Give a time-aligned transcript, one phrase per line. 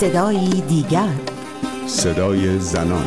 [0.00, 1.08] صدایی دیگر.
[1.86, 3.04] صدای زنان.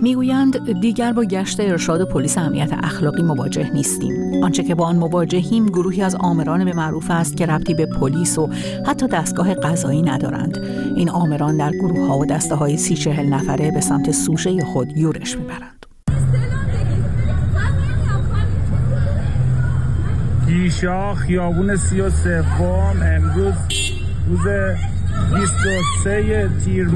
[0.00, 4.44] می‌گویند دیگر با گشت ارشاد پلیس امنیت اخلاقی مواجه نیستیم.
[4.44, 8.38] آنچه که با آن مواجهیم گروهی از آمران به معروف است که ربطی به پلیس
[8.38, 8.48] و
[8.86, 10.58] حتی دستگاه قضایی ندارند.
[10.96, 14.96] این آمران در گروه ها و دسته های سی چهل نفره به سمت سوژه خود
[14.96, 15.73] یورش می‌برند.
[20.64, 23.02] گیشا خیابون سی و سوم.
[23.02, 23.54] امروز
[24.28, 24.46] روز
[25.34, 26.90] 23 تیر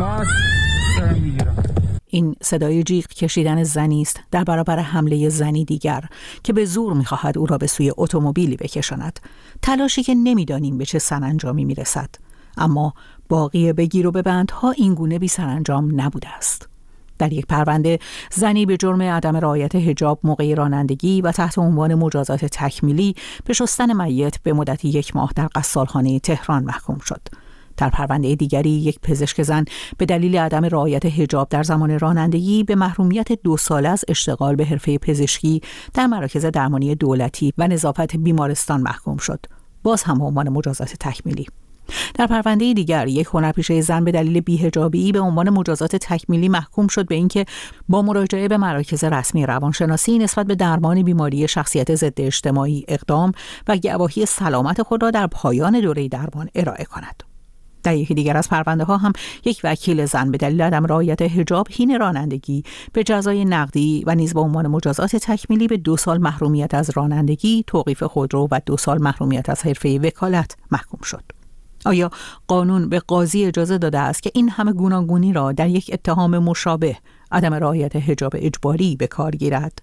[2.06, 6.04] این صدای جیغ کشیدن زنی است در برابر حمله زنی دیگر
[6.42, 9.20] که به زور می‌خواهد او را به سوی اتومبیلی بکشاند.
[9.62, 12.10] تلاشی که نمی‌دانیم به چه سرانجامی می‌رسد.
[12.56, 12.94] اما
[13.28, 16.69] باقی بگیر و ببندها این گونه بی سرانجام نبوده است.
[17.18, 17.98] در یک پرونده
[18.32, 24.02] زنی به جرم عدم رعایت حجاب موقع رانندگی و تحت عنوان مجازات تکمیلی به شستن
[24.02, 27.20] میت به مدت یک ماه در قصالخانه تهران محکوم شد.
[27.78, 29.64] در پرونده دیگری یک پزشک زن
[29.98, 34.64] به دلیل عدم رعایت حجاب در زمان رانندگی به محرومیت دو ساله از اشتغال به
[34.64, 35.61] حرفه پزشکی
[35.94, 39.46] در مراکز درمانی دولتی و نظافت بیمارستان محکوم شد.
[39.83, 41.46] باز هم عنوان مجازات تکمیلی.
[42.14, 47.06] در پرونده دیگر یک هنرپیشه زن به دلیل بیهجابی به عنوان مجازات تکمیلی محکوم شد
[47.06, 47.45] به اینکه
[47.89, 53.33] با مراجعه به مراکز رسمی روانشناسی نسبت به درمان بیماری شخصیت ضد اجتماعی اقدام
[53.69, 57.22] و گواهی سلامت خود را در پایان دوره درمان ارائه کند.
[57.83, 59.12] در یکی دیگر از پرونده ها هم
[59.45, 64.34] یک وکیل زن به دلیل عدم رعایت حجاب حین رانندگی به جزای نقدی و نیز
[64.34, 69.02] به عنوان مجازات تکمیلی به دو سال محرومیت از رانندگی، توقیف خودرو و دو سال
[69.02, 71.38] محرومیت از حرفه وکالت محکوم شد.
[71.84, 72.10] آیا
[72.46, 76.96] قانون به قاضی اجازه داده است که این همه گوناگونی را در یک اتهام مشابه
[77.32, 79.82] عدم رعایت حجاب اجباری به کار گیرد؟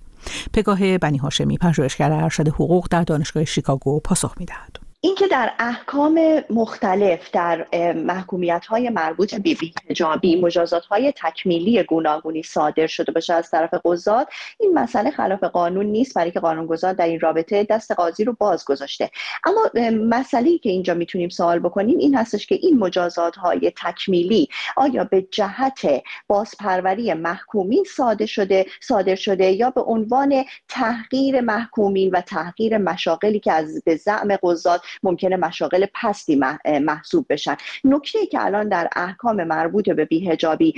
[0.53, 4.84] پگاه بنی هاشمی پژوهشگر ارشد حقوق در دانشگاه شیکاگو پاسخ می‌دهد.
[5.05, 12.87] اینکه در احکام مختلف در محکومیت های مربوط به بیهجابی مجازات های تکمیلی گوناگونی صادر
[12.87, 14.27] شده باشه از طرف قضات
[14.59, 18.65] این مسئله خلاف قانون نیست برای که قانونگذار در این رابطه دست قاضی رو باز
[18.65, 19.11] گذاشته.
[19.45, 25.03] اما مسئله که اینجا می‌تونیم سوال بکنیم این هستش که این مجازات های تکمیلی آیا
[25.03, 32.77] به جهت بازپروری محکومین صادر شده صادر شده یا به عنوان تحقیر محکومین و تحقیر
[32.77, 36.41] مشاقلی که از به زعم قضات ممکنه مشاغل پستی
[36.81, 37.55] محسوب بشن.
[37.83, 40.73] نکته که الان در احکام مربوط به بیهجابی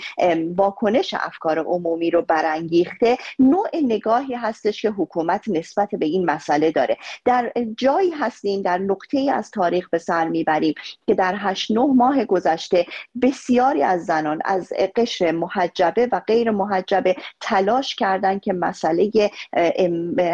[0.55, 6.97] واکنش افکار عمومی رو برانگیخته نوع نگاهی هستش که حکومت نسبت به این مسئله داره.
[7.25, 10.73] در جایی هستیم در نقطه از تاریخ به سر می‌بریم
[11.07, 12.85] که در هشت نه ماه گذشته
[13.21, 19.11] بسیاری از زنان از قشر محجبه و غیر محجبه تلاش کردن که مسئله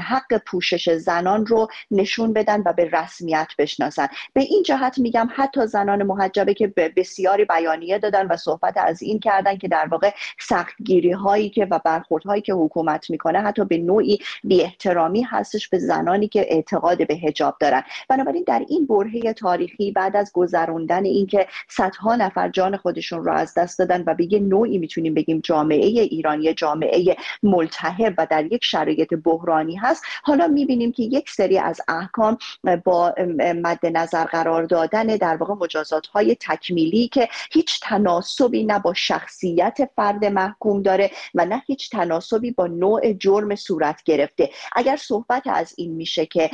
[0.02, 4.08] حق پوشش زنان رو نشون بدن و به رسمیت بشناسن.
[4.34, 9.20] به این جهت میگم حتی زنان محجبه که بسیاری بیانیه دادن و صحبت از این
[9.20, 13.78] کردن که در واقع سختگیری هایی که و برخورد هایی که حکومت می‌کنه حتی به
[13.78, 17.84] نوعی بی احترامی هستش به زنانی که اعتقاد به حجاب دارن.
[18.10, 23.54] بنابراین در این برهه تاریخی بعد از گذروندن اینکه صدها نفر جان خودشون رو از
[23.54, 29.14] دست دادن و به نوعی می‌تونیم بگیم جامعه ایرانی جامعه ملتهب و در یک شرایط
[29.14, 32.38] بحرانی هست حالا می‌بینیم که یک سری از احکام
[32.84, 33.16] با
[33.54, 39.78] مد نظر قرار دادن در واقع مجازات های تکمیلی که هیچ تناسبی نه با شخصیت
[39.96, 44.50] فرد محکوم داره و نه هیچ تناسبی با نوع جرم صورت گرفته.
[44.76, 46.50] اگر صحبت از این میشه که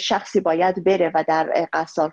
[0.00, 1.68] شخصی باید بره و در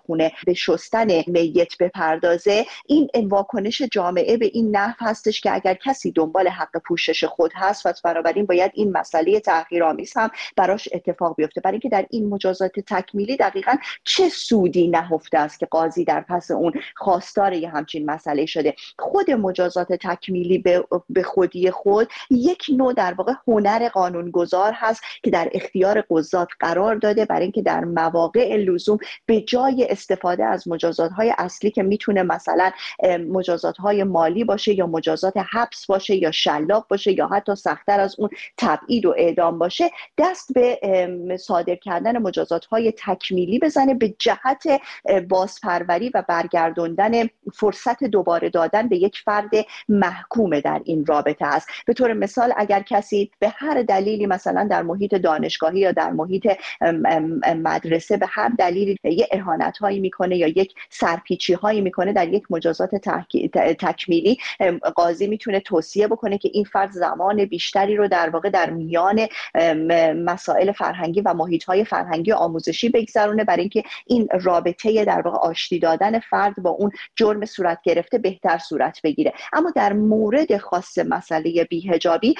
[0.06, 6.12] خونه به شستن میت بپردازه این واکنش جامعه به این نحو هستش که اگر کسی
[6.12, 11.60] دنبال حق پوشش خود هست پس بنابراین باید این مسئله تحقیرآمیز هم براش اتفاق بیفته.
[11.60, 13.76] برای اینکه در این مجازات تکمیلی دقیقا
[14.16, 19.30] چه سودی نهفته است که قاضی در پس اون خواستار یه همچین مسئله شده؟ خود
[19.30, 20.58] مجازات تکمیلی
[21.08, 26.96] به خودی خود یک نوع در واقع هنر قانونگذار هست که در اختیار قضات قرار
[26.96, 32.22] داده برای اینکه در مواقع لزوم به جای استفاده از مجازات های اصلی که می‌تونه
[32.22, 32.70] مثلا
[33.28, 38.14] مجازات های مالی باشه یا مجازات حبس باشه یا شلاق باشه یا حتی سختتر از
[38.18, 40.78] اون تبعید و اعدام باشه دست به
[41.40, 44.80] صادر کردن مجازات های تکمیلی بزنه به جهت
[45.28, 47.10] بازپروری و برگردوندن
[47.54, 49.50] فرصت دوباره دادن به یک فرد
[49.88, 51.68] محکوم در این رابطه است.
[51.86, 56.52] به طور مثال اگر کسی به هر دلیلی مثلا در محیط دانشگاهی یا در محیط
[57.56, 62.44] مدرسه به هر دلیلی یه اهانت هایی می‌کنه یا یک سرپیچی هایی می‌کنه در یک
[62.50, 62.94] مجازات
[63.78, 64.38] تکمیلی
[64.94, 69.26] قاضی می‌تونه توصیه بکنه که این فرد زمان بیشتری رو در واقع در میان
[70.16, 75.78] مسائل فرهنگی و محیط های فرهنگی آموزشی بگذرونه برای اینکه این رابطه در واقع آشتی
[75.78, 79.32] دادن فرد با اون جرم صورت گرفته بهتر صورت بگیره.
[79.52, 82.34] اما در مورد خاص مسئله بیهجابی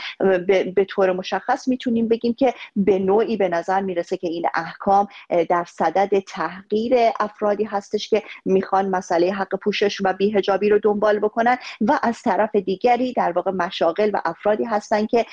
[0.77, 5.09] به طور مشخص می‌تونیم بگیم که به نوعی به نظر می‌رسه که این احکام
[5.49, 11.59] در صدد تحقیر افرادی هستش که می‌خوان مسئله حق پوشش و بیهجابی رو دنبال بکنن
[11.81, 15.27] و از طرف دیگری در واقع مشاغل و افرادی هستن که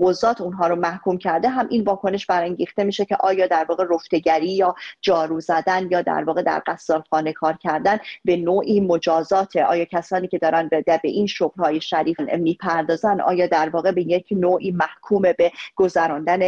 [0.00, 4.52] قضات اونها رو محکوم کرده هم این واکنش برانگیخته میشه که آیا در واقع رفتگری
[4.52, 6.62] یا جارو زدن یا در واقع در
[7.10, 12.20] خانه کار کردن به نوعی مجازات آیا کسانی که دارن به, به این شغلهای شریف
[12.38, 16.38] می‌پردازن آیا در واقع به یک نوعی محکوم به گذراندن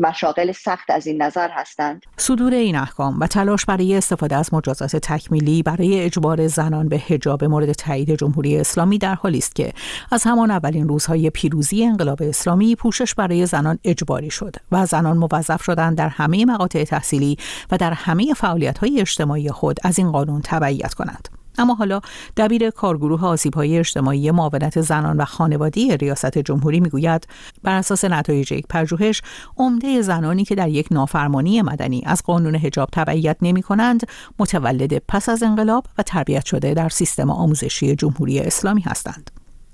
[0.00, 4.96] مشاغل سخت از این نظر هستند؟ صدور این احکام و تلاش برای استفاده از مجازات
[4.96, 9.72] تکمیلی برای اجبار زنان به حجاب مورد تایید جمهوری اسلامی در حالی است که
[10.12, 15.62] از همان اولین روزهای پیروزی انقلاب اسلامی پوشش برای زنان اجباری شد و زنان موظف
[15.62, 17.36] شدند در همه مقاطع تحصیلی
[17.70, 21.28] و در همه فعالیت های اجتماعی خود از این قانون تبعیت کنند.
[21.58, 22.00] اما حالا
[22.36, 23.20] دبیر کارگروه
[23.54, 27.26] های اجتماعی معاونت زنان و خانوادی ریاست جمهوری می‌گوید
[27.62, 29.22] بر اساس نتایج یک پژوهش
[29.56, 34.08] عمده زنانی که در یک نافرمانی مدنی از قانون حجاب تبعیت نمی کنند
[34.38, 39.30] متولد پس از انقلاب و تربیت شده در سیستم آموزشی جمهوری اسلامی هستند.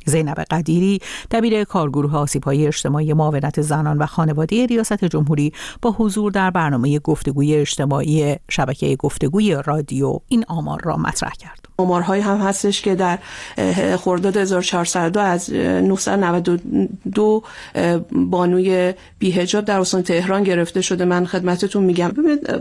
[0.06, 1.00] زینب قدیری
[1.30, 5.52] دبیر کارگروه آسیب‌های اجتماعی معاونت زنان و خانواده ریاست جمهوری
[5.82, 11.68] با حضور در برنامه گفتگوی اجتماعی شبکه گفتگوی رادیو این آمار را مطرح کرد.
[11.76, 13.18] آمارهایی هم هستش که در
[13.96, 17.42] خرداد 1402 از 992
[18.12, 22.12] بانوی بیهجاب در استان تهران گرفته شده من خدمتتون میگم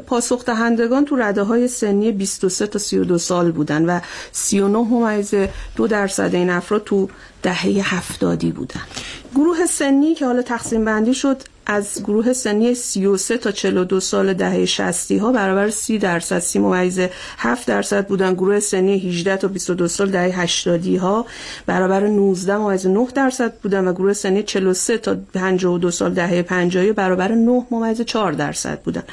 [0.08, 4.00] پاسخ دهندگان تو رده های سنی 23 تا 32 سال بودن و
[4.32, 5.34] 39 ممیز
[5.76, 7.10] دو درصد این افراد تو
[7.44, 8.82] دهه هفتادی بودن.
[9.36, 14.66] گروه سنی که حالا تقسیم بندی شد از گروه سنی 33 تا 42 سال دهه
[14.66, 17.00] 60 ها برابر 30 درصد 30 ممیز
[17.38, 18.34] 7 درصد بودن.
[18.34, 21.26] گروه سنی 18 تا 22 سال دهه 80 ها
[21.66, 26.92] برابر 19 ممیز 9 درصد بودن و گروه سنی 43 تا 52 سال دهه 50
[26.92, 29.04] برابر 9 ممیز 4 درصد بودن.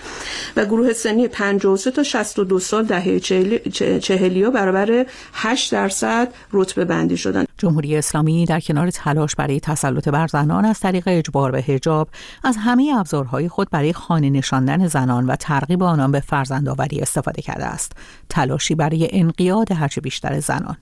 [0.56, 7.16] و گروه سنی 53 تا 62 سال دهه 40 ها برابر 8 درصد رتبه بندی
[7.16, 7.44] شدن.
[7.58, 12.08] جمهوری اسلامی در کنار تلاش برای تسلط بر زنان از طریق اجبار به حجاب
[12.48, 17.64] از همه ابزارهای خود برای خانه نشاندن زنان و ترغیب آنان به فرزندآوری استفاده کرده
[17.64, 17.92] است.
[18.28, 20.76] تلاشی برای انقیاد هرچه بیشتر زنان.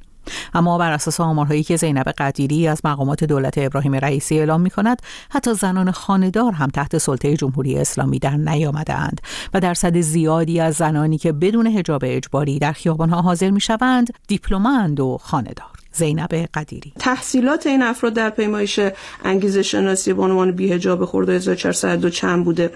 [0.55, 5.03] اما بر اساس آمارهایی که زینب قدیری از مقامات دولت ابراهیم رئیسی اعلام می کند
[5.31, 9.21] حتی زنان خانهدار هم تحت سلطه جمهوری اسلامی در نیامدهاند
[9.55, 15.01] و درصد زیادی از زنانی که بدون حجاب اجباری در خیابانها حاضر می شوند دیپلماند
[15.01, 16.93] و خانهدار زینب قدیری.
[16.99, 18.81] تحصیلات این افراد در پیمایش
[19.25, 22.71] انگیزه شناسی به عنوان بیهجاب خورده 1402 چند بوده.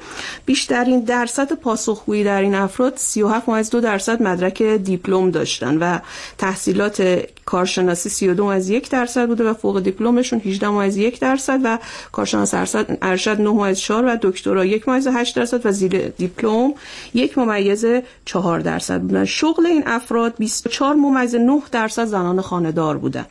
[0.46, 5.98] بیشترین درصد پاسخگویی در این افراد 37 دو درصد مدرک دیپلم داشتن و
[6.38, 11.78] تحصیلات کارشناسی 32 از یک درصد بوده و فوق دیپلمشون 18 از یک درصد و
[12.12, 12.54] کارشناس
[13.02, 16.74] ارشد 9 از 4 و دکترا یک از 8 درصد و زیر دیپلم
[17.14, 17.86] یک ممیز
[18.24, 19.24] 4 درصد بودن.
[19.24, 23.26] شغل این افراد 24 ممیز 9 درصد زنان خانه‌دار بودن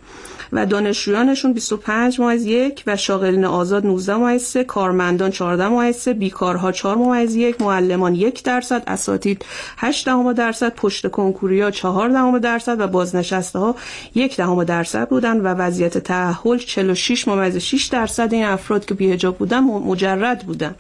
[0.54, 6.14] و دانشجویانشون 25 ممیز یک و شاغلین آزاد 19 ممیز 3 کارمندان 14 ممیز 3
[6.14, 9.46] بیکارها 4 ممیز یک معلمان یک درصد اساتید
[9.78, 13.76] 8 دهم درصد پشت کنکوریا 4 دهم درصد و بازنشسته ها
[14.16, 19.38] یک دهم درصد بودن و وضعیت تأهل 46 ممیز 6 درصد این افراد که بیهجاب
[19.38, 20.76] بودن مجرد بودن.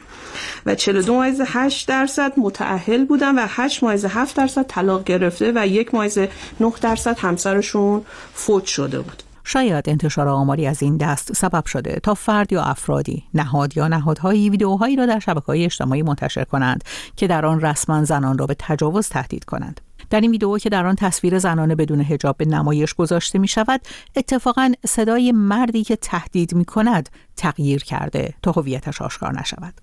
[0.65, 5.67] و 42 ممیز 8 درصد متأهل بودن و 8 ممیز 7 درصد طلاق گرفته و
[5.67, 6.17] یک ممیز
[6.59, 8.01] 9 درصد همسرشون
[8.33, 9.28] فوت شده بود.
[9.43, 14.49] شاید انتشار آماری از این دست سبب شده تا فرد یا افرادی نهاد یا نهادهایی
[14.49, 16.83] ویدئوهایی را در شبکه های اجتماعی منتشر کنند
[17.15, 19.81] که در آن رسما زنان را به تجاوز تهدید کنند.
[20.09, 23.81] در این ویدئو که در آن تصویر زنانه بدون حجاب به نمایش گذاشته می شود
[24.15, 29.73] اتفاقا صدای مردی که تهدید می کند تغییر کرده تا هویتش آشکار نشود.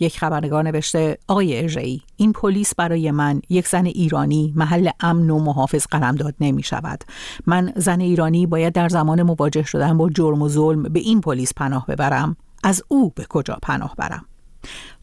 [0.00, 5.38] یک خبرنگار نوشته آقای ارژه‌ای این پلیس برای من یک زن ایرانی محل امن و
[5.38, 7.04] محافظ قلمداد نمی شود
[7.46, 11.54] من زن ایرانی باید در زمان مواجه شدن با جرم و ظلم به این پلیس
[11.54, 12.36] پناه ببرم.
[12.64, 14.24] از او به کجا پناه برم؟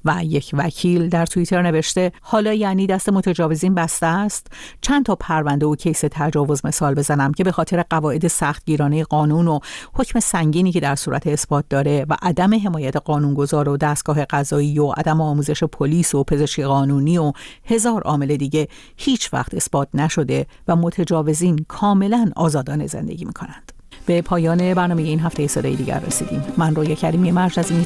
[0.06, 4.48] و یک وکیل در توییتر نوشته حالا یعنی دست متجاوزین بسته است
[4.82, 9.60] چند تا پرونده و کیس تجاوز مثال بزنم که به خاطر قواعد سختگیرانه قانون و
[9.94, 14.88] حکم سنگینی که در صورت اثبات داره و عدم حمایت قانونگذار و دستگاه قضایی و
[14.88, 17.32] عدم آموزش پلیس و پزشکی قانونی و
[17.66, 23.72] هزار عامل دیگه هیچ وقت اثبات نشده و متجاوزین کاملا آزادانه زندگی می کنند.
[24.06, 27.80] به پایان برنامه این هفته صدای دیگر رسیدیم من روی کریمی مرج از این